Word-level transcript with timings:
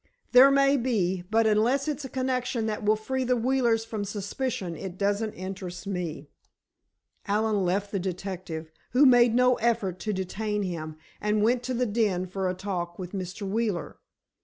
"There 0.31 0.49
may 0.49 0.77
be. 0.77 1.23
But 1.29 1.45
unless 1.45 1.87
it's 1.87 2.03
a 2.03 2.09
connection 2.09 2.65
that 2.65 2.83
will 2.83 2.95
free 2.95 3.23
the 3.23 3.35
Wheelers 3.37 3.85
from 3.85 4.03
suspicion, 4.03 4.75
it 4.75 4.97
doesn't 4.97 5.33
interest 5.33 5.85
me." 5.85 6.31
Allen 7.27 7.63
left 7.63 7.91
the 7.91 7.99
detective, 7.99 8.71
who 8.93 9.05
made 9.05 9.35
no 9.35 9.57
effort 9.57 9.99
to 9.99 10.11
detain 10.11 10.63
him, 10.63 10.95
and 11.21 11.43
went 11.43 11.61
to 11.65 11.75
the 11.75 11.85
den 11.85 12.25
for 12.25 12.49
a 12.49 12.55
talk 12.55 12.97
with 12.97 13.11
Mr. 13.11 13.47
Wheeler. 13.47 13.99